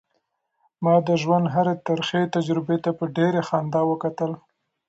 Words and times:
ما 0.83 0.95
د 1.07 1.09
ژوند 1.21 1.45
هرې 1.55 1.75
ترخې 1.87 2.21
تجربې 2.35 2.77
ته 2.83 2.91
په 2.97 3.03
ډېرې 3.17 3.41
خندا 3.47 3.81
وکتل. 3.91 4.31